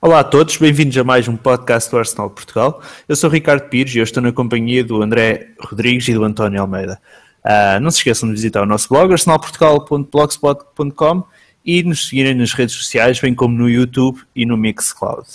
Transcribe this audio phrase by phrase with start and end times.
[0.00, 2.80] Olá a todos, bem-vindos a mais um podcast do Arsenal Portugal.
[3.08, 6.60] Eu sou Ricardo Pires e eu estou na companhia do André Rodrigues e do António
[6.60, 7.00] Almeida.
[7.44, 11.24] Uh, não se esqueçam de visitar o nosso blog arsenalportugal.blogspot.com
[11.66, 15.26] e nos seguirem nas redes sociais, bem como no YouTube e no Mixcloud.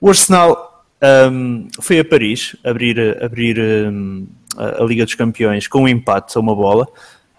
[0.00, 0.84] O Arsenal
[1.32, 6.40] um, foi a Paris abrir, abrir um, a Liga dos Campeões com um empate a
[6.40, 6.86] uma bola.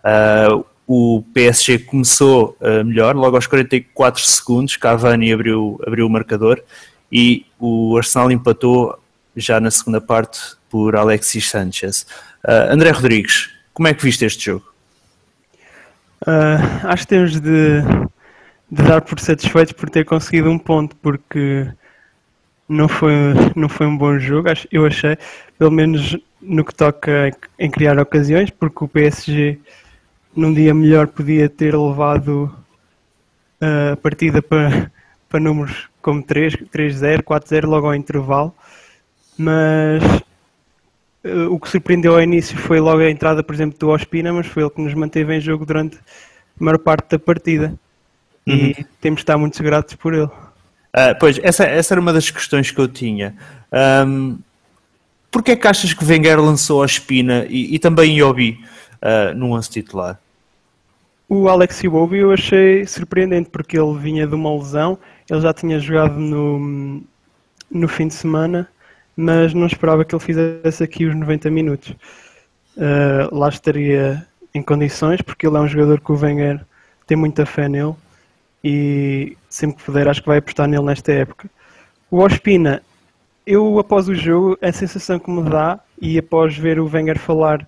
[0.01, 6.61] Uh, o PSG começou uh, melhor, logo aos 44 segundos, Cavani abriu, abriu o marcador
[7.11, 8.97] e o Arsenal empatou
[9.35, 12.05] já na segunda parte por Alexis Sanchez.
[12.43, 14.65] Uh, André Rodrigues, como é que viste este jogo?
[16.83, 21.67] Acho que temos de, de, dar por satisfeitos por ter conseguido um ponto, porque
[22.71, 23.11] não foi,
[23.53, 25.17] não foi um bom jogo, eu achei,
[25.59, 27.29] pelo menos no que toca
[27.59, 29.59] em criar ocasiões, porque o PSG
[30.33, 32.49] num dia melhor podia ter levado
[33.59, 34.89] a partida para,
[35.27, 38.55] para números como 3, 3-0, 4-0 logo ao intervalo,
[39.37, 40.01] mas
[41.25, 44.47] uh, o que surpreendeu ao início foi logo a entrada, por exemplo, do Ospina, mas
[44.47, 47.77] foi ele que nos manteve em jogo durante a maior parte da partida
[48.47, 48.55] uhum.
[48.55, 50.29] e temos de estar muito gratos por ele.
[50.93, 53.35] Uh, pois, essa, essa era uma das questões que eu tinha.
[54.05, 54.37] Um,
[55.31, 58.59] Porquê é que achas que Wenger lançou a Espina e, e também Iobi
[59.01, 60.19] uh, no 11 titular?
[61.29, 65.79] O Alex Iwobi eu achei surpreendente porque ele vinha de uma lesão, ele já tinha
[65.79, 67.01] jogado no,
[67.71, 68.67] no fim de semana,
[69.15, 71.95] mas não esperava que ele fizesse aqui os 90 minutos.
[72.75, 76.59] Uh, lá estaria em condições, porque ele é um jogador que o Wenger
[77.07, 77.95] tem muita fé nele
[78.63, 81.49] e sempre que puder acho que vai apostar nele nesta época.
[82.09, 82.81] O Ospina,
[83.45, 87.67] eu após o jogo, a sensação que me dá e após ver o Wenger falar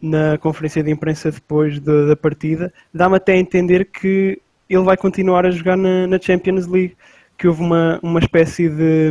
[0.00, 4.96] na conferência de imprensa depois de, da partida, dá-me até a entender que ele vai
[4.96, 6.96] continuar a jogar na, na Champions League,
[7.36, 9.10] que houve uma, uma espécie de,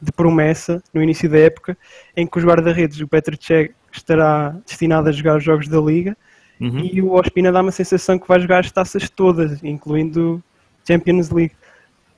[0.00, 1.76] de promessa no início da época
[2.16, 6.16] em que os guarda-redes, o Petr Cech estará destinado a jogar os jogos da Liga
[6.60, 6.90] uhum.
[6.92, 10.42] e o Ospina dá-me a sensação que vai jogar as taças todas, incluindo
[10.86, 11.54] Champions League.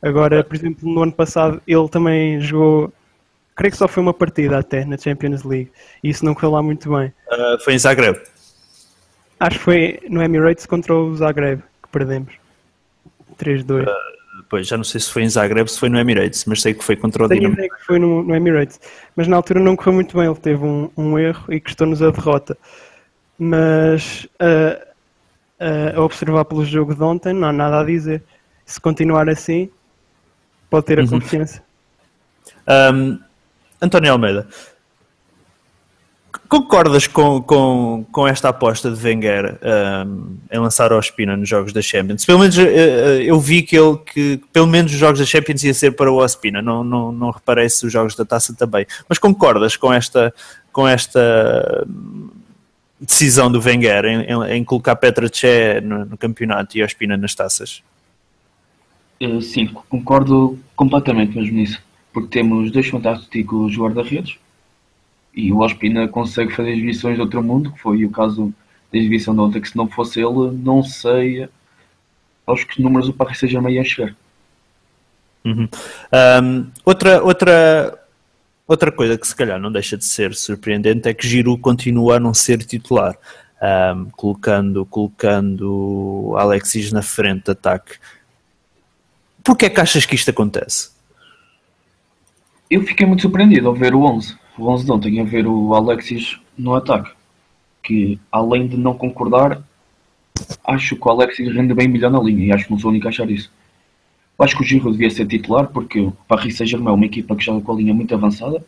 [0.02, 2.92] Agora, por exemplo, no ano passado ele também jogou
[3.56, 5.72] creio que só foi uma partida até na Champions League
[6.04, 7.12] e isso não correu lá muito bem.
[7.28, 8.20] Uh, foi em Zagreb.
[9.41, 12.32] Acho que foi no Emirates contra o Zagreb que perdemos.
[13.38, 13.86] 3-2.
[13.86, 16.60] Uh, ah, pois, já não sei se foi em Zagreb se foi no Emirates, mas
[16.60, 17.56] sei que foi contra o Dinamo.
[17.56, 18.78] que foi no, no, Emirates,
[19.14, 22.10] mas na altura não correu muito bem, ele teve um, um erro e custou-nos a
[22.10, 22.56] derrota.
[23.38, 24.26] Mas
[25.94, 28.22] a observar pelo jogo de ontem, não há nada a dizer.
[28.64, 29.70] Se continuar assim,
[30.69, 31.08] pode ter a uhum.
[31.08, 31.62] confiança.
[32.69, 33.19] Um,
[33.80, 34.48] António Almeida,
[36.48, 39.58] concordas com, com, com esta aposta de Wenger
[40.06, 42.24] um, em lançar o Ospina nos jogos da Champions?
[42.24, 45.62] Pelo menos eu, eh, eu vi que ele que pelo menos os jogos da Champions
[45.62, 48.86] ia ser para o Ospina, não, não, não reparei se os jogos da taça também.
[49.08, 50.34] Mas concordas com esta,
[50.72, 51.86] com esta
[53.00, 57.34] decisão do Wenger em, em, em colocar Petra Tché no, no, campeonato e Ospina nas
[57.34, 57.82] taças?
[59.20, 61.86] Uh, sim, concordo completamente mesmo nisso
[62.16, 64.38] porque temos dois fantásticos guarda-redes
[65.34, 68.54] e o Ospina consegue fazer exibições de outro mundo, que foi o caso
[68.90, 71.46] da exibição de ontem, que se não fosse ele, não sei
[72.46, 74.16] aos que números o Paris Saint-Germain ia chegar.
[75.44, 75.68] Uhum.
[76.42, 77.95] Um, outra, outra,
[78.66, 82.21] outra coisa que se calhar não deixa de ser surpreendente é que Giroud continua a
[82.21, 83.16] não ser titular,
[83.94, 87.94] um, colocando, colocando Alexis na frente de ataque.
[89.44, 90.91] Porquê é que achas que isto acontece?
[92.69, 94.37] Eu fiquei muito surpreendido ao ver o 11.
[94.59, 97.12] O 11 de ontem, a ver o Alexis no ataque.
[97.83, 99.62] Que, além de não concordar,
[100.65, 102.47] acho que o Alexis rende bem melhor na linha.
[102.47, 103.53] E acho que não sou o único a achar isso.
[104.38, 107.44] Acho que o Giro devia ser titular, porque o Paris Saint-Germain é uma equipa que
[107.44, 108.64] joga com a linha muito avançada.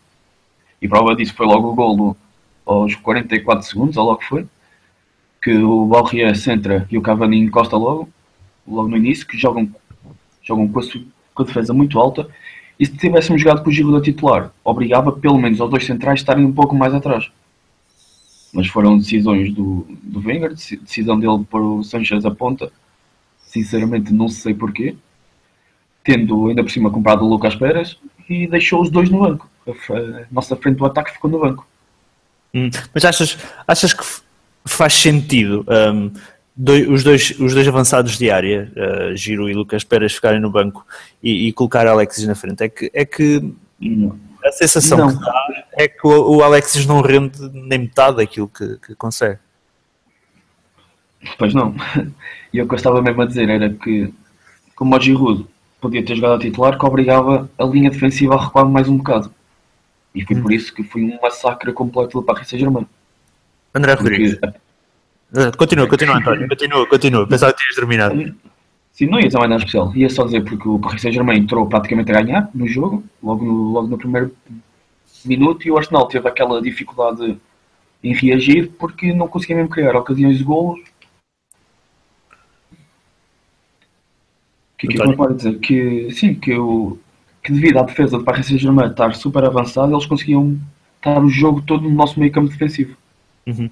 [0.81, 2.17] E prova disso foi logo o golo
[2.65, 4.47] aos 44 segundos, ou logo foi.
[5.43, 8.09] Que o Barrier centra e o Cavani encosta logo,
[8.67, 9.71] logo no início, que jogam,
[10.43, 10.83] jogam com, a,
[11.35, 12.29] com a defesa muito alta
[12.79, 16.21] e se tivéssemos jogado com o Giroud a titular, obrigava pelo menos aos dois centrais
[16.21, 17.29] estarem um pouco mais atrás.
[18.53, 22.71] Mas foram decisões do, do Wenger, decisão dele para o Sanchez a ponta.
[23.43, 24.97] Sinceramente, não sei porquê.
[26.09, 27.99] Tendo ainda por cima comprado o Lucas Pérez
[28.31, 29.47] e deixou os dois no banco.
[29.69, 31.69] A nossa frente do ataque ficou no banco.
[32.55, 34.03] Hum, mas achas, achas que
[34.65, 36.11] faz sentido um,
[36.57, 40.51] dois, os, dois, os dois avançados de área, uh, Giro e Lucas Pérez, ficarem no
[40.51, 40.87] banco
[41.23, 42.65] e, e, colocar Alexis na frente.
[42.65, 43.53] É que, é que
[44.43, 45.09] A sensação Não.
[45.09, 49.39] que dá é que o, o Alexis não rende nem metade daquilo que, que consegue.
[51.39, 51.75] Pois não.
[52.51, 54.11] E o que eu estava mesmo a dizer era que,
[54.75, 55.47] como o Giroud
[55.81, 59.33] podia ter jogado a titular, que obrigava a linha defensiva a recuar mais um bocado.
[60.15, 62.87] E foi por isso que foi um massacre completo do Paris Saint-Germain.
[63.75, 64.39] André Rodrigues.
[64.39, 64.59] Porque,
[65.31, 66.49] Uh, Continua, continua, António.
[66.49, 67.27] Continua, continua.
[67.27, 68.35] Pensava que tinhas terminado.
[68.93, 69.95] sim, não ia mais nada especial.
[69.95, 73.73] Ia só dizer porque o Paris Saint-Germain entrou praticamente a ganhar no jogo, logo no,
[73.73, 74.35] logo no primeiro
[75.25, 77.39] minuto, e o Arsenal teve aquela dificuldade
[78.03, 80.81] em reagir porque não conseguia mesmo criar ocasiões de golos.
[84.79, 85.59] Que é que eu pode dizer?
[85.59, 86.99] Que sim, que, o,
[87.43, 90.59] que devido à defesa do Paris Saint-Germain estar super avançada, eles conseguiam
[90.97, 92.97] estar o jogo todo no nosso meio campo defensivo.
[93.47, 93.69] Uh,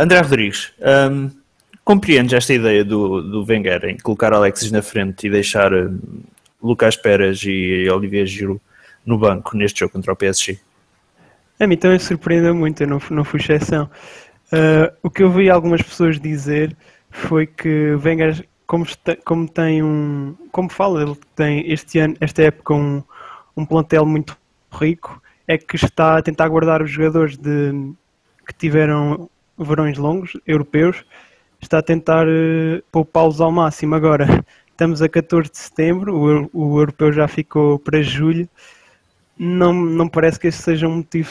[0.00, 0.72] André Rodrigues,
[1.10, 1.30] um,
[1.84, 5.98] compreendes esta ideia do, do Wenger em colocar Alexis na frente e deixar um,
[6.62, 8.60] Lucas Pérez e Olivier Giroud
[9.06, 10.58] no banco neste jogo contra o PSG?
[11.58, 13.88] A mim também surpreendeu muito, eu não, não fui exceção.
[14.52, 16.76] Ah, o que eu vi algumas pessoas dizer
[17.10, 20.34] foi que o Wenger, como, está- como tem um.
[20.50, 23.02] Como fala, ele tem este ano, esta época, um,
[23.56, 24.36] um plantel muito
[24.72, 27.72] rico, é que está a tentar guardar os jogadores de,
[28.46, 29.28] que tiveram
[29.58, 31.04] verões longos, europeus,
[31.60, 33.94] está a tentar eh, poupá-los ao máximo.
[33.94, 38.48] Agora, estamos a 14 de setembro, o, o europeu já ficou para julho
[39.38, 41.30] não, não parece que esse seja um motivo,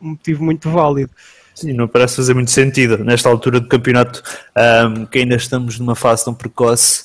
[0.00, 1.12] um motivo muito válido.
[1.60, 4.22] Sim, não parece fazer muito sentido nesta altura do campeonato,
[4.86, 7.04] um, que ainda estamos numa fase tão precoce,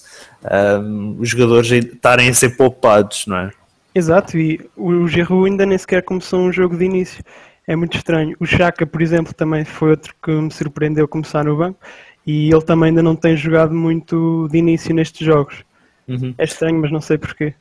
[0.82, 3.52] um, os jogadores estarem a ser poupados, não é?
[3.94, 7.22] Exato, e o Giroud ainda nem sequer começou um jogo de início.
[7.68, 8.36] É muito estranho.
[8.40, 11.80] O Chaka, por exemplo, também foi outro que me surpreendeu começar no banco
[12.26, 15.64] e ele também ainda não tem jogado muito de início nestes jogos.
[16.08, 16.34] Uhum.
[16.38, 17.54] É estranho, mas não sei porquê.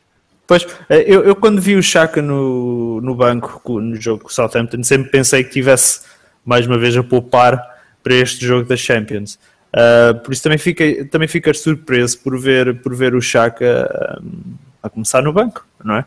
[0.46, 4.28] Pois, eh, eu, eu quando vi o Chaka no, no banco co- no jogo com
[4.28, 6.00] o Southampton, sempre pensei que tivesse
[6.44, 7.60] mais uma vez a poupar
[8.02, 9.38] para este jogo da Champions.
[9.74, 14.54] Ah, por isso também fiquei, também fiquei surpreso por ver, por ver o Chaka um,
[14.82, 16.04] a começar no banco, não é?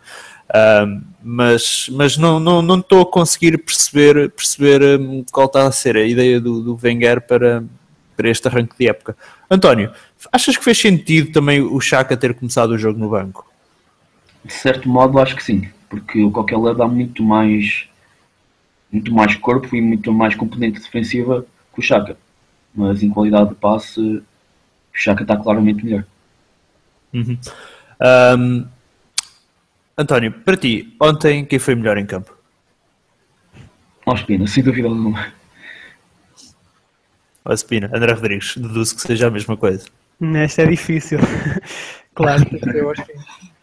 [0.50, 0.86] Ah,
[1.22, 4.82] mas mas não estou não, não a conseguir perceber, perceber
[5.32, 7.64] qual está a ser a ideia do, do Wenger para,
[8.16, 9.18] para este arranque de época.
[9.52, 9.92] António,
[10.32, 13.46] achas que fez sentido também o Chaka ter começado o jogo no banco?
[14.46, 17.90] De certo modo, acho que sim, porque o Coquelin dá muito mais,
[18.92, 22.18] muito mais corpo e muito mais componente defensiva que o Chaka.
[22.74, 24.24] Mas em qualidade de passe, o
[24.94, 26.06] Chaka está claramente melhor.
[27.14, 28.66] Um,
[29.98, 32.36] António, para ti, ontem quem foi melhor em campo?
[34.06, 35.34] Ospina, sem dúvida alguma.
[37.44, 39.88] O Spina, André Rodrigues, deduzo que seja a mesma coisa.
[40.36, 41.20] Esta é difícil.
[42.14, 42.44] claro,
[42.74, 43.14] eu acho que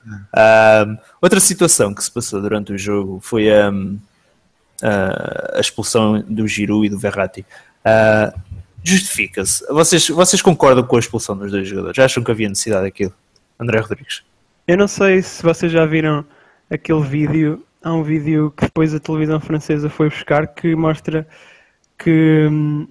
[0.06, 3.98] Um, outra situação que se passou durante o jogo foi um,
[4.82, 7.44] a, a expulsão do Giroud e do Verratti.
[7.84, 8.38] Uh,
[8.86, 9.64] Justifica-se.
[9.72, 11.98] Vocês, vocês concordam com a expulsão dos dois jogadores?
[11.98, 13.14] Acham que havia necessidade daquilo?
[13.58, 14.22] André Rodrigues.
[14.68, 16.22] Eu não sei se vocês já viram
[16.70, 17.64] aquele vídeo.
[17.82, 21.26] Há um vídeo que depois a televisão francesa foi buscar que mostra
[21.98, 22.86] que hum,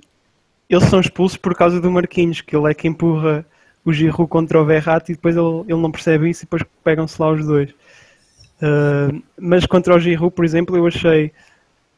[0.68, 3.45] eles são expulsos por causa do Marquinhos, que ele é que empurra
[3.85, 7.21] o Giroud contra o Verratti e depois ele, ele não percebe isso e depois pegam-se
[7.21, 7.69] lá os dois.
[7.69, 11.31] Uh, mas contra o Giroud, por exemplo, eu achei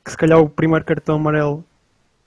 [0.06, 1.66] que se calhar o primeiro cartão amarelo,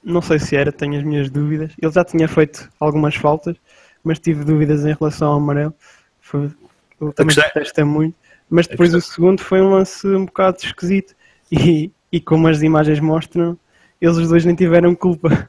[0.03, 1.73] não sei se era, tenho as minhas dúvidas.
[1.81, 3.57] Ele já tinha feito algumas faltas,
[4.03, 5.73] mas tive dúvidas em relação ao amarelo.
[6.21, 6.51] Foi,
[7.01, 8.17] eu também é- muito.
[8.51, 11.15] Mas depois o segundo foi um lance um bocado esquisito.
[11.51, 13.57] E, e como as imagens mostram,
[14.01, 15.49] eles os dois nem tiveram culpa.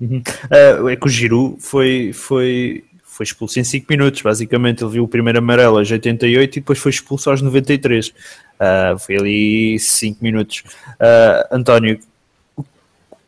[0.00, 4.82] Uh, é que o Giroud foi, foi, foi expulso em 5 minutos, basicamente.
[4.82, 8.12] Ele viu o primeiro amarelo aos 88 e depois foi expulso aos 93.
[8.60, 10.62] Uh, foi ali 5 minutos.
[11.00, 11.98] Uh, António,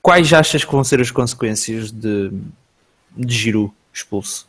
[0.02, 2.30] quais achas que vão ser as consequências de,
[3.16, 4.46] de Giroud expulso?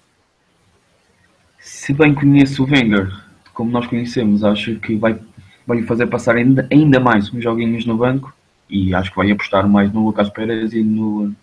[1.59, 3.09] Se bem conheço o Wenger,
[3.53, 5.17] como nós conhecemos, acho que vai,
[5.65, 8.35] vai fazer passar ainda, ainda mais uns joguinhos no banco
[8.69, 11.33] e acho que vai apostar mais no Lucas Pérez e no,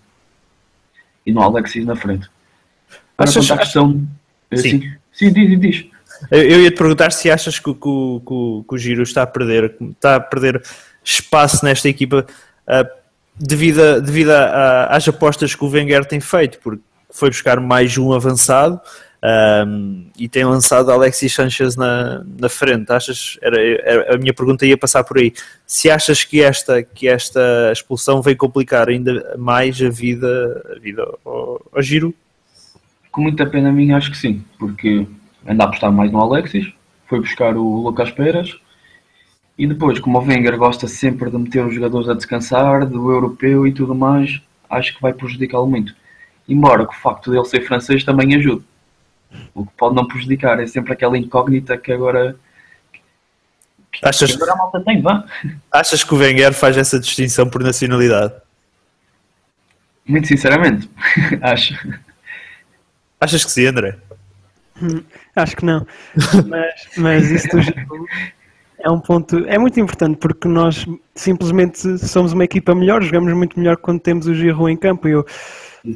[1.25, 2.28] e no Alexis na frente.
[3.16, 4.06] Agora, Achas- à questão.
[4.50, 4.80] eh, Sim.
[4.80, 5.87] Sim, sim diz, diz.
[6.31, 9.75] Eu, ia te perguntar se achas que, que, que, que o Giroud está a perder,
[9.91, 10.62] está a perder
[11.05, 12.27] espaço nesta equipa
[12.67, 12.87] ah,
[13.39, 17.59] devido, a- devido a- a- às apostas que o Wenger tem feito, porque foi buscar
[17.59, 18.81] mais um avançado
[19.23, 22.91] ahm, e tem lançado Alexis Sanchez na, na frente.
[22.93, 25.33] Achas, era, era- a minha pergunta ia passar por aí.
[25.67, 31.03] Se achas que esta, que esta expulsão veio complicar ainda mais a vida, a vida
[31.25, 32.15] ao, ao Giroud?
[33.11, 35.07] Com muita pena minha, acho que sim, porque
[35.47, 36.73] anda a apostar mais no Alexis,
[37.09, 38.56] foi buscar o Lucas Pérez
[39.59, 43.66] E depois, como o Wenger gosta sempre de meter os jogadores a descansar, do europeu
[43.66, 45.94] e tudo mais, acho que vai prejudicá-lo muito.
[46.49, 48.64] Embora que o facto dele ser francês também ajude.
[49.54, 52.37] O que pode não prejudicar, é sempre aquela incógnita que agora.
[53.92, 55.25] Que Achas- agora a malta tem, vá.
[55.70, 58.35] Achas que o Wenger faz essa distinção por nacionalidade?
[60.06, 60.90] Muito sinceramente,
[61.42, 61.75] acho.
[63.20, 63.97] Achas que sim, André?
[65.37, 65.87] Acho que não.
[66.49, 67.60] Mas, mas isso do
[68.82, 73.58] é um ponto, é muito importante porque nós simplesmente somos uma equipa melhor, jogamos muito
[73.58, 75.06] melhor quando temos o Giroud em campo.
[75.06, 75.25] Eu,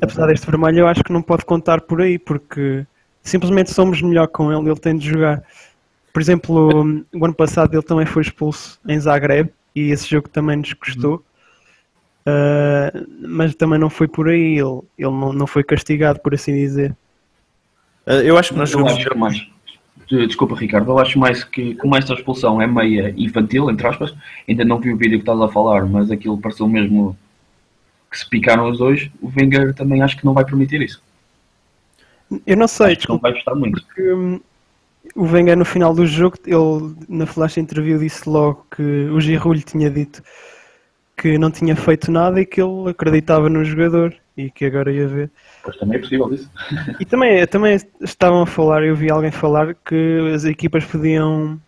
[0.03, 2.87] apesar deste vermelho, eu acho que não pode contar por aí porque
[3.23, 5.43] simplesmente somos melhor com ele, ele tem de jogar.
[6.13, 10.57] Por exemplo, o ano passado ele também foi expulso em Zagreb e esse jogo também
[10.57, 11.25] nos custou.
[12.27, 16.55] Uh, mas também não foi por aí, ele, ele não, não foi castigado, por assim
[16.55, 16.97] dizer.
[18.07, 19.35] Uh, eu acho que nós Eu jogamos acho mais.
[19.37, 24.15] de- Desculpa, Ricardo, eu acho mais que como esta expulsão é meia infantil, entre aspas,
[24.47, 27.17] ainda não vi o vídeo que estás a falar, mas aquilo pareceu mesmo
[28.11, 29.11] que se picaram os dois.
[29.23, 31.03] O Wenger também acho que não vai permitir isso.
[32.47, 33.83] Eu não sei, que não vai gostar muito.
[33.83, 34.41] porque hum,
[35.17, 39.57] o Wenger no final do jogo, ele na flash interview disse logo que o Giroud
[39.59, 40.23] lhe tinha dito
[41.17, 45.07] que não tinha feito nada e que ele acreditava no jogador e que agora ia
[45.07, 45.31] ver.
[45.63, 46.51] Pois também é possível isso.
[46.99, 51.61] E também, também estavam a falar, eu vi alguém falar que as equipas podiam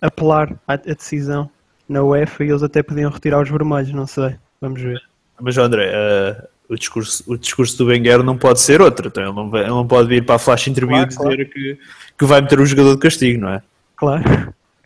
[0.00, 1.48] apelar à, à decisão
[1.88, 4.36] na UEFA e eles até podiam retirar os vermelhos, não sei.
[4.60, 5.00] Vamos ver.
[5.40, 9.08] Mas André, uh, o, discurso, o discurso do Wenger não pode ser outro.
[9.08, 11.78] Então ele, não vai- ele não pode vir para a flash interview Claro, dizer que,
[12.18, 13.62] que vai meter o jogador de castigo, não é?
[13.96, 14.22] Claro.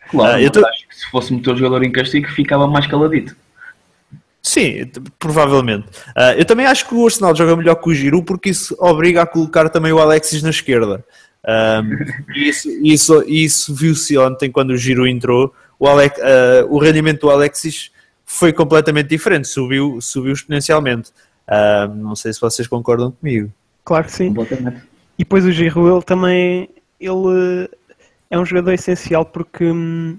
[0.09, 2.87] Claro, Ah, eu tô- acho que se fosse meter o jogador em castigo ficava mais
[2.87, 3.35] caladito.
[4.49, 4.89] Sim,
[5.19, 5.85] provavelmente.
[6.15, 9.21] Ah, eu também acho que o Arsenal joga melhor que o Giroud porque isso obriga
[9.21, 11.05] a colocar também o Alexis na esquerda.
[11.45, 11.91] Ahm,
[12.35, 15.53] e isso, isso, isso viu-se ontem quando o Giroud entrou.
[15.77, 17.91] O, Alex, ah, o rendimento do Alexis
[18.25, 21.11] foi completamente diferente, subiu, subiu exponencialmente.
[21.47, 23.51] Ahm, não sei se vocês concordam comigo.
[23.85, 24.33] Claro que sim.
[25.15, 27.69] E depois o Giroud ele também ele eh,
[28.31, 30.17] é um jogador essencial porque hum,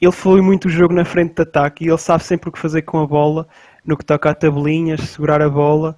[0.00, 2.58] ele flui muito o jogo na frente de ataque e ele sabe sempre o que
[2.58, 3.46] fazer com a bola
[3.84, 5.96] no que toca a tabelinhas, segurar a bola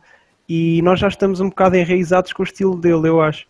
[0.48, 3.46] e nós já estamos um bocado enraizados com o estilo dele, eu acho.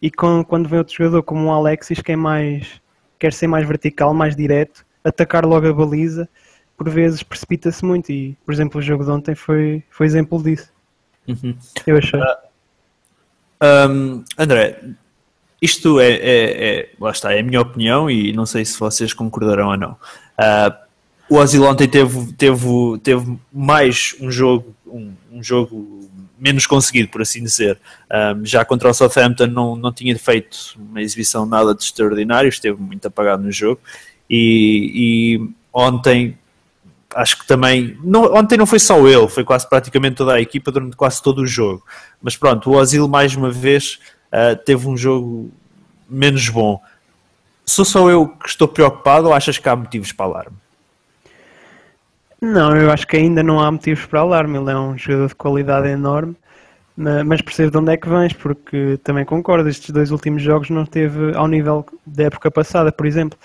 [0.00, 2.80] E com- quando vem outro jogador como o Alexis que é mais
[3.18, 6.28] quer ser mais vertical, mais direto, atacar logo a baliza,
[6.76, 10.72] por vezes precipita-se muito e, por exemplo, o jogo de ontem foi, foi exemplo disso.
[11.86, 12.20] Eu achei.
[13.88, 14.80] Hum, André,
[15.62, 19.14] isto é, é- é- lá está, é a minha opinião e não sei se vocês
[19.14, 19.96] concordarão ou não.
[20.36, 20.76] Ah,
[21.30, 22.66] o Ozil ontem teve, teve,
[23.02, 27.78] teve mais um jogo, um, um jogo menos conseguido, por assim dizer.
[28.10, 32.78] Hum, já contra o Southampton não, não tinha feito uma exibição nada de extraordinário, esteve
[32.82, 33.80] muito apagado no jogo
[34.28, 36.36] e, e ontem
[37.14, 37.96] acho que também.
[38.02, 41.42] Não, ontem não foi só ele, foi quase praticamente toda a equipa durante quase todo
[41.42, 41.84] o jogo.
[42.20, 44.00] Mas pronto, o Ozil mais uma vez
[44.32, 45.50] ah, teve um jogo
[46.08, 46.80] menos bom.
[47.64, 50.56] Sou só eu que estou preocupado ou achas que há motivos para alarme?
[52.40, 54.58] Não, eu acho que ainda não há motivos para alarme.
[54.58, 56.34] Ele é um jogador de qualidade enorme,
[56.96, 59.68] ma- mas percebo de onde é que vens, porque também concordo.
[59.68, 63.38] Estes dois últimos jogos não esteve ao nível da época passada, por exemplo.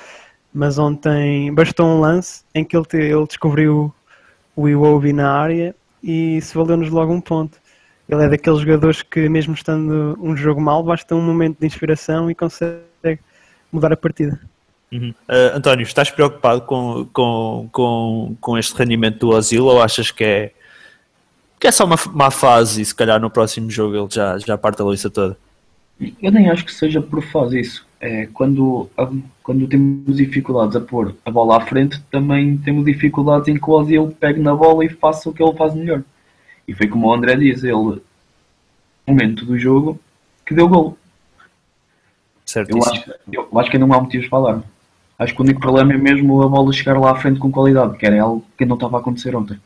[0.53, 3.94] Mas ontem bastou um lance em que ele, te- ele descobriu
[4.56, 7.60] o Iwobi na área e isso valeu-nos logo um ponto.
[8.09, 12.31] Ele é daqueles jogadores que, mesmo estando um jogo mal, basta um momento de inspiração
[12.31, 13.19] e consegue
[13.71, 14.39] mudar a partida.
[15.27, 20.23] Ah, António, estás preocupado com, com, com, com este rendimento do Ozil ou achas que
[20.23, 20.51] é,
[21.59, 24.57] que é só uma má fase e se calhar no próximo jogo ele já, já
[24.57, 25.37] parte a loiça toda?
[26.21, 27.85] Eu nem acho que seja por fase isso.
[27.99, 28.87] É, quando,
[29.41, 33.73] quando temos dificuldades a pôr a bola à frente, também temos dificuldades em que o
[33.73, 36.03] Ozil pegue na bola e faça o que ele faz melhor.
[36.67, 38.01] E foi como o André diz, ele, no
[39.07, 40.00] momento do jogo,
[40.45, 40.97] que deu gol.
[42.45, 42.69] Certo?
[42.75, 44.63] Eu acho, que- eu acho que não há motivos para alarme.
[45.19, 47.97] Acho que o único problema é mesmo a bola chegar lá à frente com qualidade,
[47.97, 49.59] que era algo que não estava a acontecer ontem.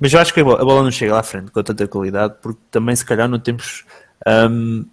[0.00, 2.60] Mas eu acho que a bola, não chega lá à frente com tanta qualidade porque
[2.70, 3.84] também se calhar não temos.
[4.26, 4.84] ahm,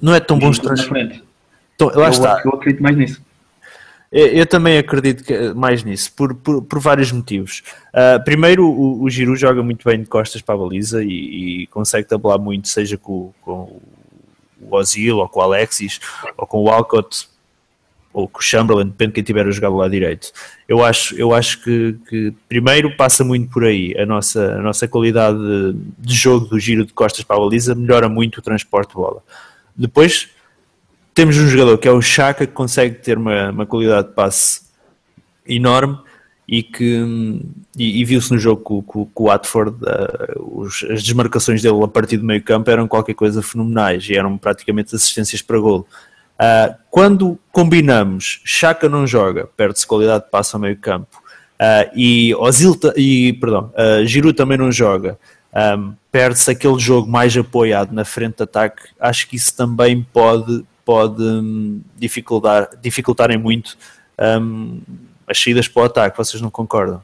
[0.00, 0.88] não é tão bons Jogo na trans...
[0.88, 1.24] frente.
[1.74, 2.42] Então, Lá eu, está.
[2.44, 3.22] eu acredito mais nisso.
[4.12, 5.24] Eu, também acredito
[5.56, 7.62] mais nisso, por, por, por vários motivos.
[7.94, 11.66] Ah, primeiro, o, o Giroud joga muito bem de costas para a baliza e, e
[11.68, 13.80] consegue tabular muito, seja com, com
[14.60, 15.98] o Ozil, ou com o Alexis,
[16.36, 17.26] ou com o Walcott,
[18.12, 20.30] ou com o Chamberlain, depende de quem tiver a jogar do lado direito.
[20.68, 23.94] Eu acho, eu acho que, que primeiro passa muito por aí.
[23.98, 27.74] A nossa, a nossa qualidade de, de jogo do giro de costas para a baliza
[27.74, 29.22] melhora muito o transporte de bola.
[29.74, 30.28] Depois
[31.14, 34.62] temos um jogador que é o Chaka que consegue ter uma, uma qualidade de passe
[35.46, 35.98] enorme
[36.46, 37.40] e que
[37.78, 42.16] e, e viu-se no jogo com, o Watford uh, os, as desmarcações dele a partir
[42.16, 45.86] do meio campo eram qualquer coisa fenomenais e eram praticamente assistências para golo.
[46.34, 51.22] Uh, quando combinamos, Chaka não joga, perde-se qualidade de passo ao meio campo
[51.60, 55.18] uh, e Ozil e perdão, uh, Giroud também não joga.
[55.54, 60.64] Um, perde-se aquele jogo mais apoiado na frente de ataque, acho que isso também pode,
[60.84, 63.76] pode um, dificultar, dificultarem muito
[64.18, 64.80] um,
[65.26, 67.02] as saídas para o ataque, vocês não concordam?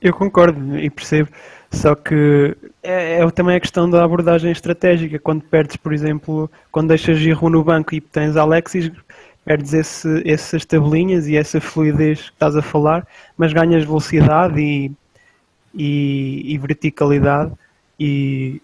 [0.00, 1.28] Eu concordo e percebo,
[1.70, 5.18] só que é, é também a questão da abordagem estratégica.
[5.18, 8.90] Quando perdes, por exemplo, quando deixas Giroud no banco e tens Alexis,
[9.44, 13.06] perdes esse, essas tabelinhas e essa fluidez que estás a falar,
[13.36, 14.90] mas ganhas velocidade e,
[15.74, 17.52] e, e verticalidade
[17.98, 18.62] e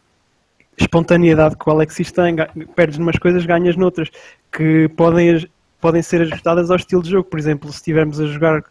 [0.76, 2.37] espontaneidade que o Alexis tem.
[2.75, 4.11] Perdes umas coisas, ganhas noutras,
[4.52, 5.49] que podem,
[5.80, 7.28] podem ser ajustadas ao estilo de jogo.
[7.28, 8.62] Por exemplo, se estivermos a jogar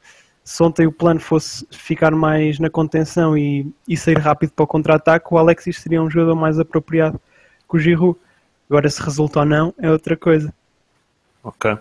[0.46, 4.68] se ontem o plano fosse ficar mais na contenção e, e sair rápido para o
[4.68, 7.20] contra-ataque, o Alexis seria um jogador mais apropriado
[7.68, 8.18] que o Giroud.
[8.70, 10.54] Agora, se resulta ou não, é outra coisa.
[11.44, 11.76] Ok.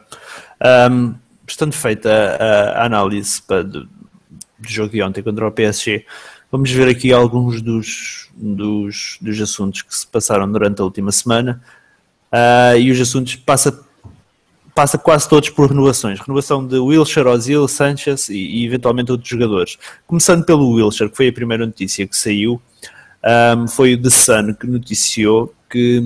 [0.90, 1.14] Um,
[1.46, 3.88] estando feita a, a análise para, do, do,
[4.66, 6.06] jogo de ontem contra o PSG,
[6.54, 11.60] vamos ver aqui alguns dos, dos, dos assuntos que se passaram durante a última semana.
[12.32, 13.76] Uh, e os assuntos passa
[14.72, 16.20] passa quase todos por renovações.
[16.20, 19.78] Renovação de Wilshire, Ozil, Sanchez e, e, eventualmente outros jogadores.
[20.06, 22.62] Começando pelo Wilshire, que foi a primeira notícia que saiu,
[23.56, 26.00] um, foi o The Sun que noticiou que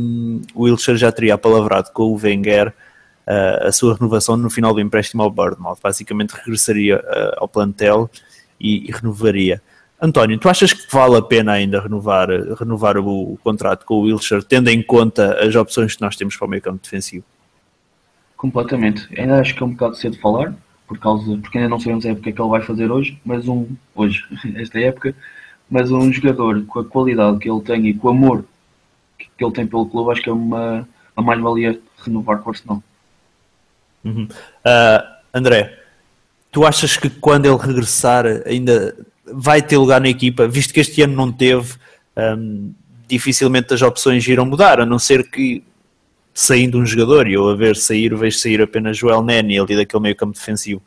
[0.54, 4.80] o Wilshire já teria apalavrado com o Wenger uh, a sua renovação no final do
[4.80, 5.76] empréstimo ao Bournemouth.
[5.82, 8.10] Basicamente regressaria uh, ao plantel
[8.58, 9.60] e, e, renovaria.
[10.00, 12.28] António, tu achas que vale a pena ainda renovar,
[12.58, 16.36] renovar o, o contrato com o Wilshire, tendo em conta as opções que nós temos
[16.36, 17.24] para o meio campo defensivo?
[18.36, 19.08] Completamente.
[19.18, 20.54] Ainda acho que é um bocado cedo falar,
[20.86, 23.66] por causa, porque ainda não sabemos a época que ele vai fazer hoje, mas um,
[23.94, 24.24] hoje,
[24.54, 25.14] esta época,
[25.68, 28.44] mas um jogador com a qualidade que ele tem e com o amor
[29.18, 32.82] que ele tem pelo clube, acho que é uma, uma mais-valia renovar com o Arsenal.
[34.04, 34.28] Uhum.
[34.64, 35.78] Uh, André,
[36.52, 38.94] tu achas que quando ele regressar ainda
[39.32, 41.74] vai ter lugar na equipa, visto que este ano não teve,
[42.16, 42.72] um,
[43.06, 45.62] dificilmente as opções irão mudar, a não ser que
[46.34, 50.02] saindo um jogador e eu a ver sair, vejo sair apenas Joel Nene ali daquele
[50.02, 50.80] meio campo defensivo.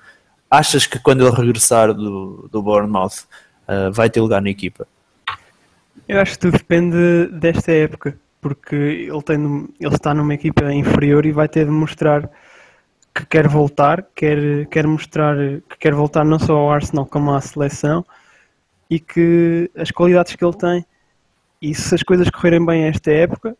[0.49, 3.25] Achas que quando ele regressar do, do Bournemouth
[3.67, 4.87] uh, vai ter lugar na equipa?
[6.07, 11.25] Eu acho que tudo depende desta época, porque ele, tem, ele está numa equipa inferior
[11.25, 12.29] e vai ter de mostrar
[13.13, 17.41] que quer voltar, quer, quer mostrar que quer voltar não só ao Arsenal como à
[17.41, 18.05] seleção
[18.91, 20.85] e que as qualidades que ele tem
[21.61, 23.55] e se as coisas correrem bem esta época,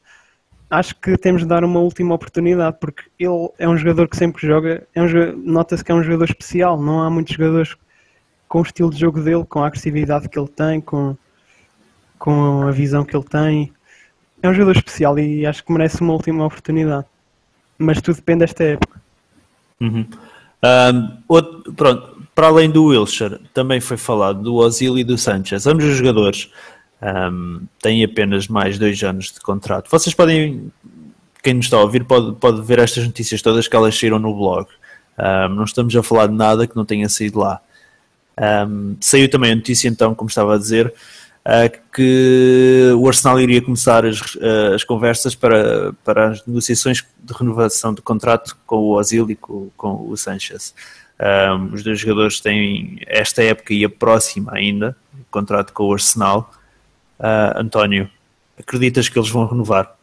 [0.70, 4.46] acho que temos de dar uma última oportunidade, porque ele é um jogador que sempre
[4.46, 7.78] joga, é um, nota-se que é um jogador especial, não há muitos jogadores
[8.50, 11.16] com o estilo de jogo dele, com a agressividade que ele tem, com,
[12.20, 13.72] com a visão que ele tem.
[14.44, 17.06] É um jogador especial e acho que merece uma última oportunidade.
[17.78, 19.02] Mas tudo depende desta época.
[19.80, 20.06] Uhum.
[20.64, 25.68] Um, outro, pronto, para além do Wilshire, também foi falado do Ozil e do Sanchez.
[25.68, 26.50] Ambos os jogadores
[27.02, 29.90] um, tem apenas mais dois anos de contrato.
[29.90, 30.72] Vocês podem,
[31.44, 34.34] quem nos está a ouvir, pode, pode ver estas notícias todas que elas saíram no
[34.34, 34.68] blog.
[35.18, 37.60] Um, não estamos a falar de nada que não tenha saído lá.
[38.68, 40.94] Um, saiu também a notícia, então, como estava a dizer,
[41.46, 47.34] uh, que o Arsenal iria começar as, uh, as conversas para, para as negociações de
[47.34, 50.74] renovação de contrato com o Ozil e com, com o Sanchez.
[51.22, 54.98] Um, os dois jogadores têm esta época e a próxima ainda,
[55.30, 56.52] contrato com o Arsenal.
[57.20, 58.10] Uh, António,
[58.58, 59.96] acreditas que eles vão renovar?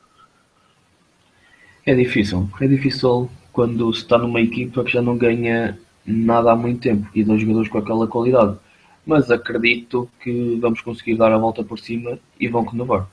[1.85, 2.49] É difícil.
[2.61, 5.77] É difícil quando se está numa equipa que já não ganha
[6.07, 8.57] nada há muito tempo e dois jogadores com aquela qualidade.
[9.05, 13.09] Mas acredito que vamos conseguir dar a volta por cima e vão renovar.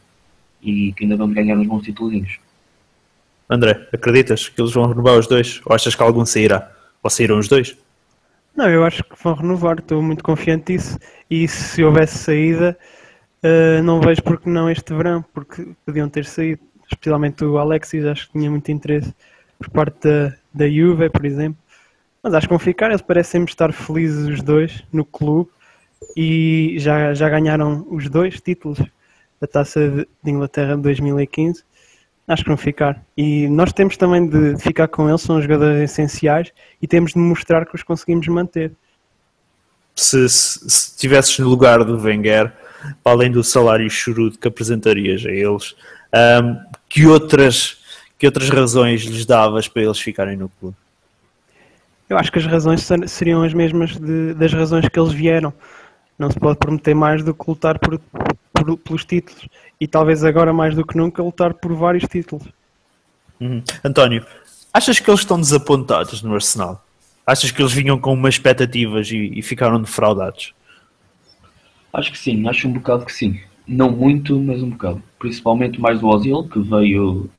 [0.62, 2.38] E que ainda vamos ganhar uns bons titulinhos.
[3.50, 5.60] André, acreditas que eles vão renovar os dois?
[5.65, 6.72] Ou achas que algum sairá?
[7.02, 7.76] Ou saíram os dois?
[8.56, 10.98] Não, eu acho que vão renovar, estou muito confiante disso.
[11.30, 12.78] E se houvesse saída,
[13.46, 18.26] Uh, não vejo porque não este verão, porque podiam ter saído, especialmente o Alexis, acho
[18.26, 19.13] que tinha muito interesse
[19.60, 21.62] por parte da, da Juve, por exemplo.
[22.24, 25.52] Mas acho que vão ficar, eles parecem estar felizes os dois no clube
[26.18, 28.80] e já, já ganharam os dois títulos
[29.39, 31.63] da Taça de Inglaterra de 2015.
[32.28, 33.04] Acho que vão ficar.
[33.16, 37.66] E nós temos também de ficar com eles, são jogadores essenciais e temos de mostrar
[37.66, 38.72] que os conseguimos manter.
[39.96, 42.52] Se, se, se estivesses no lugar do Wenger,
[43.04, 45.76] além do salário chorudo que apresentarias a eles,
[46.44, 46.58] um,
[46.90, 47.78] que, outras,
[48.18, 50.76] que outras razões lhes davas para eles ficarem no clube?
[52.10, 55.54] Eu acho que as razões ser- seriam as mesmas de- das razões que eles vieram.
[56.18, 58.00] Não se pode prometer mais do que lutar por,
[58.54, 59.48] por- pelos títulos.
[59.80, 62.48] E talvez agora mais do que nunca lutar por vários títulos.
[63.40, 63.62] Uhum.
[63.84, 64.26] António,
[64.74, 66.84] achas que eles estão desapontados no Arsenal?
[67.26, 70.54] Achas que eles vinham com umas expectativas e, e ficaram defraudados?
[71.92, 73.40] Acho que sim, acho um bocado que sim.
[73.68, 75.02] Não muito, mas um bocado.
[75.18, 77.30] Principalmente mais do Ozil, que veio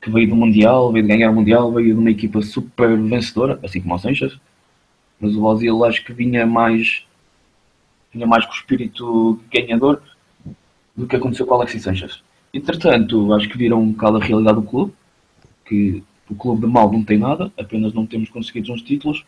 [0.00, 3.58] que veio do Mundial, veio de ganhar o Mundial, veio de uma equipa super vencedora,
[3.62, 4.38] assim como o Sanches.
[5.18, 7.04] Mas o Ozil acho que vinha mais
[8.12, 10.00] vinha mais com o espírito ganhador
[10.96, 12.22] do que aconteceu com o Alexis Sanches.
[12.52, 14.92] Entretanto, acho que viram um bocado a realidade do clube,
[15.64, 19.24] que o clube de mal não tem nada, apenas não temos conseguido uns títulos.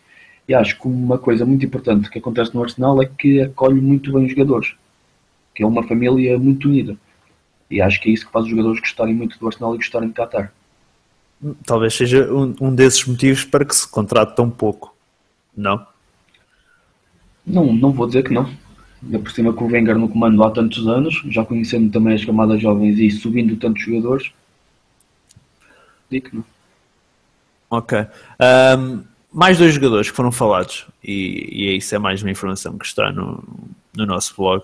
[0.48, 4.12] E acho que uma coisa muito importante que acontece no Arsenal é que acolhe muito
[4.12, 4.74] bem os jogadores,
[5.52, 6.96] que é uma família muito unida.
[7.68, 10.08] E acho que é isso que faz os jogadores gostarem muito do Arsenal e gostarem
[10.08, 10.52] de Qatar.
[11.66, 14.94] Talvez seja um, um desses motivos para que se contrate tão pouco.
[15.56, 15.84] Não?
[17.44, 18.48] Não, não vou dizer que não.
[19.02, 22.24] Ainda por cima com o Wenger no comando há tantos anos, já conhecendo também as
[22.24, 24.32] camadas jovens e subindo tantos jogadores,
[26.10, 26.44] digo que não.
[27.70, 27.98] Ok.
[28.38, 32.86] Ahm, mais dois jogadores que foram falados, e, e isso é mais uma informação que
[32.86, 33.44] está no,
[33.94, 34.62] no nosso blog.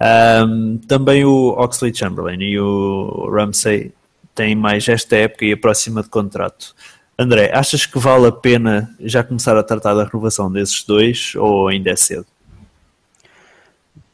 [0.00, 3.92] Ahm, também o Oxley Chamberlain e o Ramsey
[4.34, 6.74] têm mais esta época e a próxima de contrato.
[7.18, 11.66] André, achas que vale a pena já começar a tratar da renovação desses dois ou
[11.66, 12.26] ainda é cedo?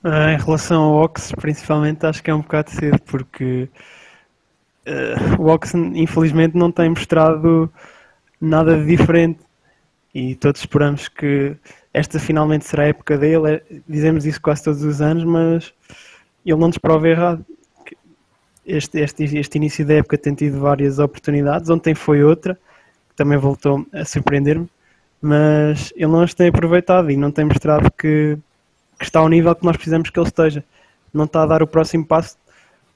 [0.07, 3.71] Ah, em relação ao Ox, principalmente, acho que é um bocado cedo, porque
[4.87, 7.73] ah, o Ox, infelizmente, não tem mostrado
[8.41, 9.41] nada de diferente.
[10.15, 11.57] E todos esperamos que
[11.93, 13.55] esta finalmente será a época dele.
[13.57, 15.73] É- dizemos isso quase todos os anos, mas
[16.45, 17.45] ele não nos prova errado.
[18.67, 21.71] Este, este, este início da época tem tido várias oportunidades.
[21.71, 22.55] Ontem foi outra,
[23.09, 24.69] que também voltou a surpreender-me,
[25.21, 28.39] mas ele não as tem aproveitado e não tem mostrado que
[28.99, 30.65] que está ao nível que nós precisamos que ele esteja.
[31.13, 32.37] Não está a dar o próximo passo,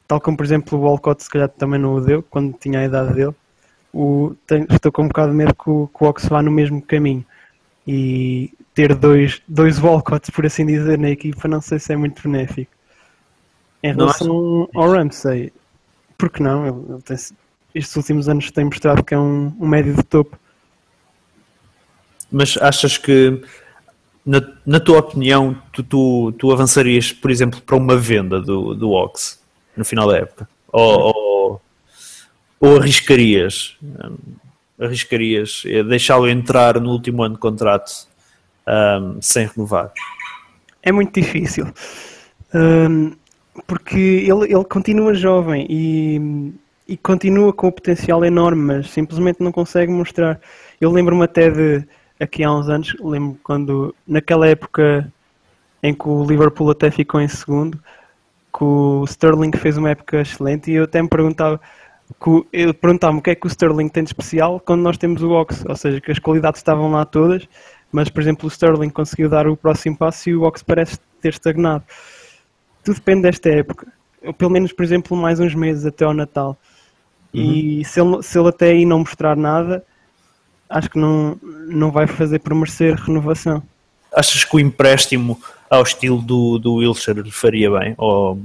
[0.07, 2.85] tal como, por exemplo, o Walcott se calhar também não o deu, quando tinha a
[2.85, 3.35] idade dele.
[3.93, 6.51] O, tenho- estou com um bocado de medo que o, que o Ox vá no
[6.51, 7.25] mesmo caminho.
[7.87, 12.23] E ter dois, dois Walcotts, por assim dizer, na equipa, não sei se é muito
[12.23, 12.71] benéfico.
[13.83, 15.53] Em relação ao Ramsey,
[16.19, 16.67] por que não?
[16.67, 17.17] Ele, ele tem,
[17.75, 20.37] estes últimos anos tem mostrado que é um, um médio de topo.
[22.31, 23.41] Mas achas que,
[24.25, 28.91] na, na tua opinião, tu, tu, tu avançarias, por exemplo, para uma venda do, do
[28.91, 29.41] Ox
[29.77, 30.49] no final da época?
[30.73, 31.63] Ou, ou,
[32.61, 33.77] ou arriscarias?
[33.83, 34.17] hum,
[34.81, 37.91] arriscarias deixá-lo entrar no último ano de contrato
[38.67, 39.93] hum, sem renovar?
[40.83, 41.67] É muito difícil.
[42.55, 43.13] Hum,
[43.67, 46.53] porque ele, ele continua jovem e,
[46.87, 50.41] e continua com o potencial enorme, mas simplesmente não consegue mostrar.
[50.81, 51.85] Eu lembro-me até de
[52.21, 55.13] aqui há uns anos, lembro quando naquela época
[55.83, 57.79] em que o Liverpool até ficou em segundo,
[58.57, 61.61] que o Sterling fez uma época excelente e eu até me perguntava
[62.53, 65.31] eu perguntava-me o que é que o Sterling tem de especial quando nós temos o
[65.31, 67.47] Ox, ou seja, que as qualidades estavam lá todas,
[67.93, 71.31] mas por exemplo o Sterling conseguiu dar o próximo passo e o Ox parece ter
[71.31, 71.85] estagnado.
[72.83, 73.87] Tudo depende desta época.
[74.23, 76.57] Eu, pelo menos, por exemplo, mais uns meses até ao Natal.
[77.33, 79.85] E se ele, se ele até aí não mostrar nada,
[80.69, 83.63] acho que não, não vai fazer por merecer renovação.
[84.15, 87.95] Achas que o empréstimo ao estilo do, do Wilshire faria bem?
[87.99, 88.41] Ou,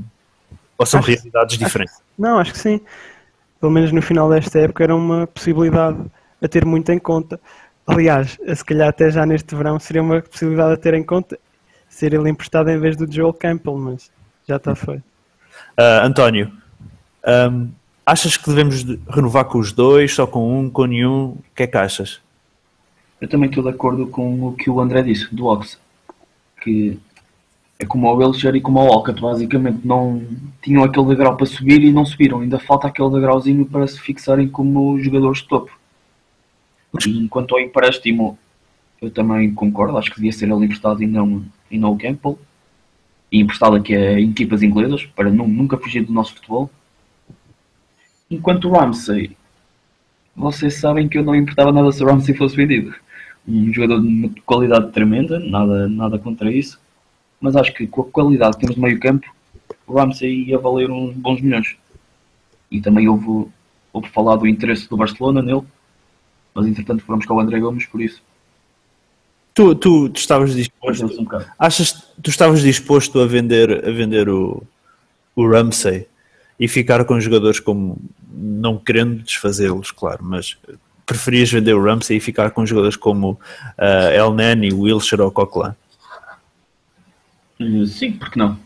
[0.77, 1.95] ou são Acho- realidades diferentes?
[2.17, 2.81] Não, acho que sim.
[3.59, 5.97] Pelo menos no final desta época era uma possibilidade
[6.41, 7.39] a ter muito em conta.
[7.87, 11.37] Aliás, se calhar até já neste verão seria uma possibilidade a ter em conta
[11.89, 14.09] ser ele emprestado em vez do Joel Campbell, mas
[14.47, 15.03] já está feito.
[15.77, 16.51] Ah, António,
[17.51, 17.69] hum,
[18.05, 21.25] achas que devemos de- renovar com os dois, só com um, com nenhum?
[21.29, 22.19] O que é que achas?
[23.21, 25.79] Eu também estou de acordo com o que o André disse, do Ox.
[26.61, 26.99] Que
[27.79, 29.85] é como o Wilshere e como o Walcott, basicamente.
[29.85, 30.21] Não
[30.61, 32.41] tinham aquele degrau para subir e não subiram.
[32.41, 35.71] Ainda falta aquele degrauzinho para se fixarem como jogadores de topo.
[37.07, 38.37] E enquanto ao empréstimo,
[39.01, 39.97] eu também concordo.
[39.97, 42.37] Acho que devia ser ele emprestado e não, e não o Campbell.
[43.31, 46.69] E emprestado aqui a equipas inglesas, para nu- nunca fugir do nosso futebol.
[48.33, 49.37] Enquanto o Ramsey,
[50.35, 52.95] vocês sabem que eu não importava nada se o Ramsey fosse vendido.
[53.47, 56.79] Um jogador de qualidade tremenda, nada, nada contra isso.
[57.39, 59.31] Mas acho que com a qualidade que temos no meio campo,
[59.85, 61.75] o Ramsey ia valer uns bons milhões.
[62.71, 63.51] E também houve,
[63.91, 65.61] houve falar do interesse do Barcelona nele.
[66.55, 68.19] Mas entretanto fomos com o André Gomes, por isso.
[69.53, 71.27] Tu, tu, tu estavas disposto, um
[71.59, 74.63] achas que tu estavas disposto a vender, a vender o,
[75.35, 76.07] o Ramsey
[76.63, 77.97] e ficar com jogadores como,
[78.31, 80.57] não querendo desfazê-los, claro, mas
[81.05, 85.73] preferias vender o Ramsey e ficar com jogadores como uh, El Nani, Wilshire ou Coquelin?
[87.59, 88.57] Uh, sim, porque não?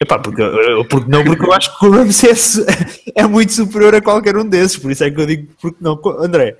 [0.00, 0.42] Epá, porque,
[0.88, 4.48] porque não, porque eu acho que o Ramsey é, é, muito superior a qualquer um
[4.48, 6.00] desses, por isso é que eu digo porque não.
[6.20, 6.56] André,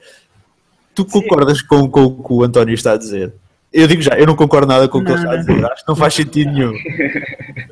[0.94, 3.33] tu concordas com, com o que o António está a dizer?
[3.72, 5.82] Eu digo já, eu não concordo nada com o que ele está a dizer, acho
[5.82, 6.74] que não faz sentido nenhum.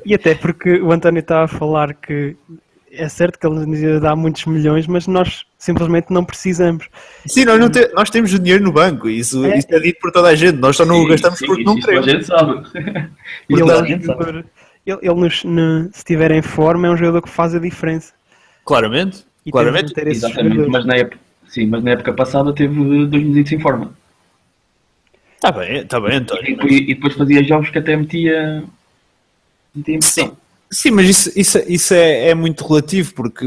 [0.05, 2.35] E até porque o António está a falar que
[2.91, 6.87] é certo que ele nos dá muitos milhões, mas nós simplesmente não precisamos.
[7.25, 10.11] Sim, nós, te, nós temos o dinheiro no banco, isso é, isso é dito por
[10.11, 12.07] toda a gente, nós só não sim, o gastamos sim, porque não queremos.
[12.07, 12.67] A gente sabe.
[13.49, 14.45] Ele, é gente sabe.
[14.85, 18.13] ele, ele nos, no, se estiver em forma, é um jogador que faz a diferença.
[18.65, 19.93] Claramente, e claramente.
[19.97, 23.93] Exatamente, mas na, época, sim, mas na época passada teve dois meses sem forma.
[25.41, 26.55] Está bem, está bem, António.
[26.69, 28.63] E, e, depois fazia jogos que até metia.
[29.73, 30.33] metia Sim.
[30.69, 33.45] Sim, mas isso, isso, isso é, é, muito relativo, porque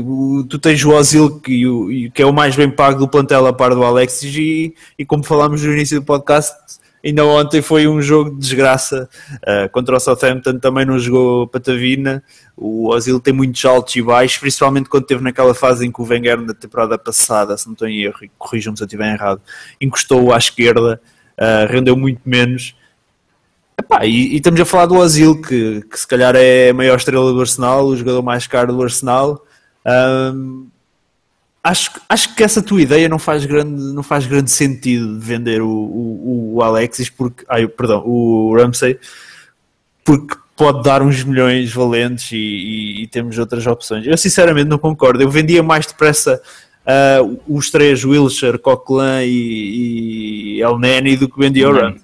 [0.50, 3.74] tu tens o Ozil, que, que é o mais bem pago do plantel a par
[3.74, 6.52] do Alexis, e, e como falámos no início do podcast,
[7.02, 12.22] ainda ontem foi um jogo de desgraça uh, contra o Southampton, também não jogou Patavina.
[12.54, 16.04] O Ozil tem muitos altos e baixos, principalmente quando esteve naquela fase em que o
[16.04, 19.40] Wenger, na temporada passada, se não estou em erro, corrijam-me se eu estiver errado,
[19.80, 21.00] encostou à esquerda,
[21.38, 22.74] uh, rendeu muito menos.
[23.78, 26.96] Epá, e, e, estamos a falar do Ozil, que, que se calhar é a maior
[26.96, 29.44] estrela do Arsenal, o jogador mais caro do Arsenal.
[29.86, 30.68] Um,
[31.62, 35.60] acho, acho que essa tua ideia não faz grande, não faz grande sentido de vender
[35.60, 38.98] o, o, o Alexis, porque, ai, perdão, o Ramsey,
[40.04, 44.06] porque pode dar uns milhões valentes e, e, e, temos outras opções.
[44.06, 45.22] Eu sinceramente não concordo.
[45.22, 46.40] Eu vendia mais depressa
[46.86, 52.02] uh, os três, Wilshire, Coquelin e, e El Neni, do que o Ramsey.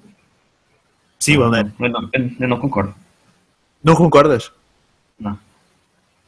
[1.18, 1.72] Possível, não, é?
[1.78, 2.94] Eu não, eu não concordo.
[3.84, 4.50] Não concordas?
[5.18, 5.38] Não.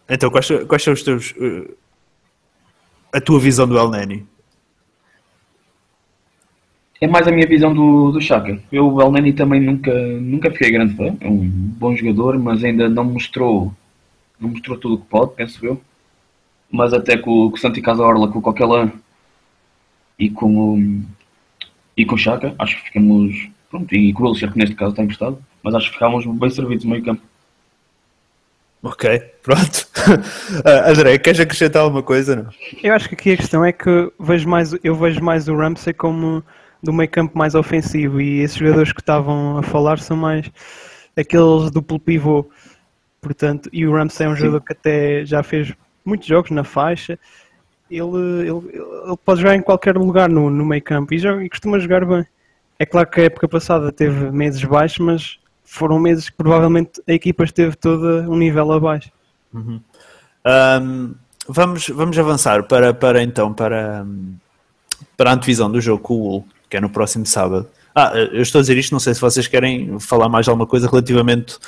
[0.08, 1.32] Então, quais, quais são os teus.
[1.32, 1.74] Uh,
[3.12, 4.26] a tua visão do El Neni?
[7.00, 8.62] É mais a minha visão do, do Chaka.
[8.70, 11.16] Eu, o El Neni também nunca, nunca fiquei grande fã.
[11.20, 13.74] É um bom jogador, mas ainda não mostrou,
[14.38, 15.80] não mostrou tudo o que pode, penso eu.
[16.72, 18.90] Mas até com, com o Santi Casa Orla, com o Coquelin
[20.18, 21.02] e com o,
[21.96, 24.90] e com o Chaka, acho que ficamos Pronto, e com o Wilshere, que neste caso
[24.90, 27.22] está emprestado, mas acho que ficámos bem servidos no meio campo.
[28.82, 29.88] Ok, pronto.
[29.96, 32.36] uh, André, queres acrescentar alguma coisa?
[32.36, 32.50] Não?
[32.82, 35.94] Eu acho que aqui a questão é que vejo mais, eu vejo mais o Ramsey
[35.94, 36.44] como
[36.82, 40.50] do meio campo mais ofensivo e esses jogadores que estavam a falar são mais
[41.16, 42.50] aqueles duplo pivô.
[43.22, 44.40] Portanto, e o Ramsey é um Sim.
[44.40, 45.72] jogador que até já fez
[46.04, 47.18] muitos jogos na faixa.
[47.90, 51.78] Ele, ele, ele pode jogar em qualquer lugar no, no meio campo e, e costuma
[51.78, 52.26] jogar bem.
[52.78, 57.12] É claro que a época passada teve meses baixos, mas foram meses que provavelmente a
[57.12, 59.10] equipa esteve toda um nível abaixo.
[59.52, 59.80] Uhum.
[60.44, 61.14] Um,
[61.48, 64.04] vamos, vamos avançar para, para então para,
[65.16, 67.68] para a antevisão do jogo com o Hull, que é no próximo sábado.
[67.94, 70.88] Ah, eu estou a dizer isto, não sei se vocês querem falar mais alguma coisa
[70.88, 71.58] relativamente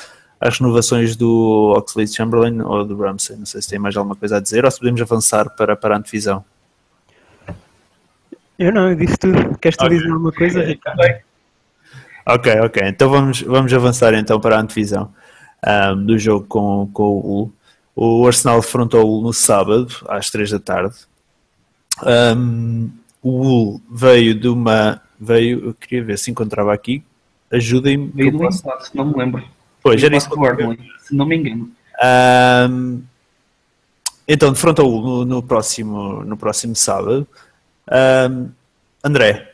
[0.40, 3.36] às renovações do Oxley Chamberlain ou do Ramsey.
[3.36, 5.94] Não sei se tem mais alguma coisa a dizer ou se podemos avançar para, para
[5.94, 6.44] a antevisão.
[8.58, 9.58] Eu não, eu disse tudo.
[9.58, 9.98] Queres tu okay.
[9.98, 11.00] dizer alguma coisa, Ricardo?
[12.26, 12.82] Ok, ok.
[12.86, 15.12] Então vamos, vamos avançar então para a antevisão
[15.66, 17.52] um, do jogo com, com o Hull.
[17.96, 20.96] O Arsenal defrontou o Hull no sábado, às 3 da tarde.
[22.36, 22.90] Um,
[23.22, 25.00] o Hull veio de uma...
[25.18, 27.02] Veio, eu queria ver se encontrava aqui.
[27.50, 28.10] Ajudem-me.
[28.14, 28.62] Veio do posso...
[28.80, 29.44] se não me lembro.
[29.84, 30.30] Pois, era isso.
[31.00, 31.70] Se não me engano.
[32.02, 33.02] Um,
[34.26, 37.28] então, defrontou Hull no, no, próximo, no próximo sábado.
[37.92, 38.48] Um,
[39.04, 39.52] André,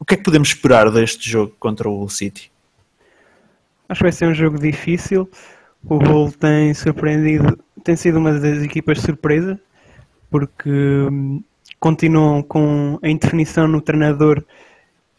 [0.00, 2.50] o que é que podemos esperar deste jogo contra o City?
[3.88, 5.30] Acho que vai ser um jogo difícil.
[5.84, 9.60] O Hull tem surpreendido, tem sido uma das equipas surpresa,
[10.28, 11.40] porque hum,
[11.78, 14.44] continuam com a indefinição no treinador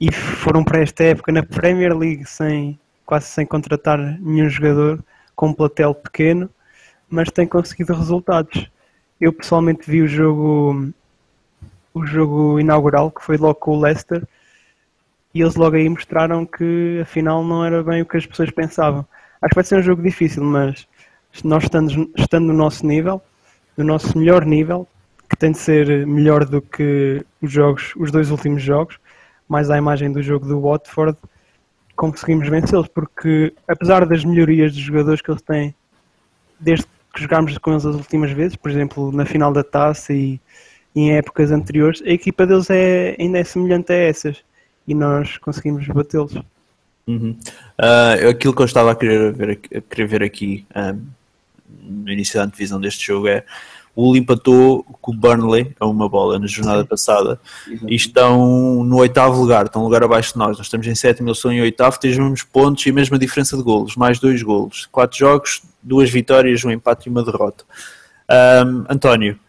[0.01, 5.03] e foram para esta época na Premier League sem quase sem contratar nenhum jogador,
[5.35, 6.49] com um platel pequeno,
[7.09, 8.69] mas têm conseguido resultados.
[9.19, 10.93] Eu pessoalmente vi o jogo
[11.93, 14.27] o jogo inaugural, que foi logo com o Leicester,
[15.33, 19.05] e eles logo aí mostraram que afinal não era bem o que as pessoas pensavam.
[19.41, 20.87] Acho que vai ser um jogo difícil, mas
[21.43, 23.21] nós estando, estando no nosso nível,
[23.77, 24.87] no nosso melhor nível,
[25.29, 28.97] que tem de ser melhor do que os jogos, os dois últimos jogos,
[29.47, 31.17] mais à imagem do jogo do Watford,
[31.95, 35.75] conseguimos vencê-los, porque apesar das melhorias dos jogadores que eles têm
[36.59, 40.39] desde que jogámos com eles as últimas vezes, por exemplo, na final da taça e
[40.95, 44.43] em épocas anteriores, a equipa deles é, ainda é semelhante a essas
[44.87, 46.33] e nós conseguimos batê-los.
[47.05, 47.37] Uhum.
[47.79, 51.01] Uh, aquilo que eu estava a querer ver, a querer ver aqui um,
[51.81, 53.43] no início da divisão deste jogo é
[53.95, 57.39] Hull empatou com o Burnley a uma bola na jornada passada
[57.87, 60.57] e estão no oitavo lugar, estão um lugar abaixo de nós.
[60.57, 63.19] Nós estamos em sétimo, eles estão em oitavo, têm os mesmos pontos e a mesma
[63.19, 64.87] diferença de golos, mais dois golos.
[64.91, 67.63] Quatro jogos, duas vitórias, um empate e uma derrota.
[68.65, 69.39] Um, António,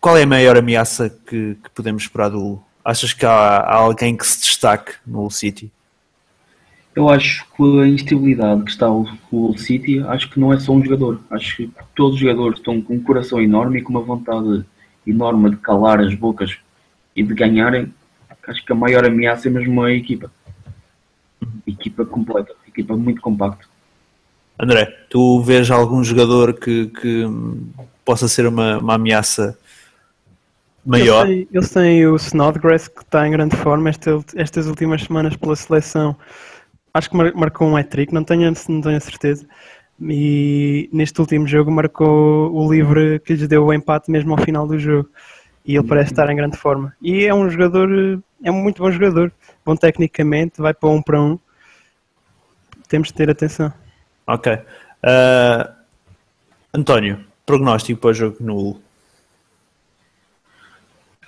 [0.00, 2.64] qual é a maior ameaça que, que podemos esperar do Hull?
[2.84, 5.72] Achas que há, há alguém que se destaque no Hull City?
[6.98, 10.72] Eu acho que a instabilidade que está o Hull City, acho que não é só
[10.72, 11.20] um jogador.
[11.30, 14.64] Acho que todos os jogadores estão com um coração enorme e com uma vontade
[15.06, 16.58] enorme de calar as bocas
[17.14, 17.94] e de ganharem.
[18.48, 20.28] Acho que a maior ameaça é mesmo a equipa.
[21.64, 23.64] Equipa completa, equipa muito compacta.
[24.58, 27.22] André, tu vês algum jogador que, que
[28.04, 29.56] possa ser uma, uma ameaça
[30.84, 31.28] maior?
[31.28, 35.36] Eles têm, eles têm o Snodgrass que está em grande forma esta, estas últimas semanas
[35.36, 36.16] pela seleção.
[36.92, 39.46] Acho que mar- marcou um hat-trick, não tenho, não tenho a certeza.
[40.00, 44.66] E neste último jogo marcou o livre que lhes deu o empate mesmo ao final
[44.66, 45.08] do jogo.
[45.64, 46.94] E ele parece estar em grande forma.
[47.02, 47.90] E é um jogador,
[48.42, 49.32] é um muito bom jogador.
[49.64, 51.38] Bom tecnicamente, vai para um para um.
[52.88, 53.72] Temos de ter atenção.
[54.26, 54.58] Ok.
[55.02, 55.74] Ah,
[56.72, 58.80] António, prognóstico para o jogo no Hull?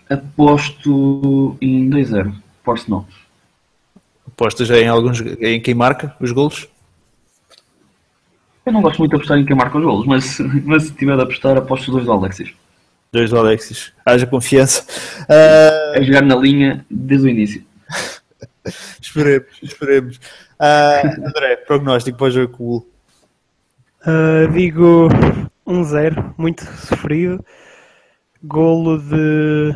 [0.09, 2.35] Aposto em 2-0.
[2.65, 3.07] Por Arsenal.
[4.27, 6.69] Apostas em, alguns, em quem marca os golos?
[8.65, 11.17] Eu não gosto muito de apostar em quem marca os golos, mas, mas se tiver
[11.17, 12.53] de apostar, aposto os dois do Alexis.
[13.13, 13.93] Dois do Alexis.
[14.07, 14.87] Haja confiança.
[15.29, 17.65] Ah, É jogar na linha desde o início.
[19.01, 20.21] esperemos, esperemos.
[20.59, 22.87] Ah, André, prognóstico para o jogo com o?
[24.07, 25.09] Uh, digo
[25.67, 27.45] 1-0, muito sofrido.
[28.43, 29.75] Golo de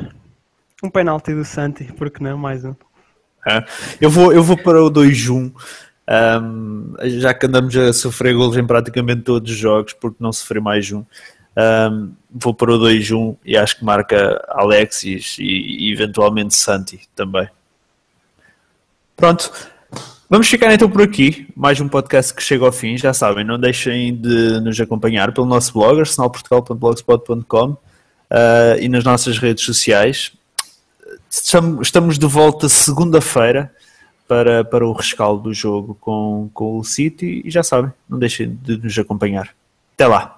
[0.83, 2.39] um penalti do Santi, porque não?
[2.39, 2.75] Mais um.
[3.47, 3.65] Ah,
[4.01, 5.53] eu, vou, eu vou para o 2-1,
[6.09, 10.61] ahm, já que andamos a sofrer golos em praticamente todos os jogos, porque não sofrer
[10.61, 11.05] mais um.
[11.57, 17.49] Ahm, vou para o 2-1 e acho que marca Alexis e, e eventualmente Santi também.
[19.17, 19.53] Pronto,
[20.29, 21.47] vamos ficar então por aqui.
[21.55, 22.97] Mais um podcast que chega ao fim.
[22.97, 27.77] Já sabem, não deixem de nos acompanhar pelo nosso blog, arsenalportugal.blogspot.com
[28.31, 30.33] ah, e nas nossas redes sociais.
[31.83, 33.75] Estamos de volta segunda-feira
[34.29, 38.55] para, para o rescaldo do jogo com, com o City e já sabem, não deixem
[38.55, 39.55] de nos acompanhar.
[39.95, 40.37] Até lá!